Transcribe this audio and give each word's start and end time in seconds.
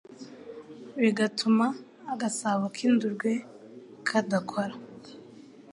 bigatuma 1.01 1.65
agasabo 2.13 2.65
k'indurwe 2.75 3.31
kadakora 4.07 4.75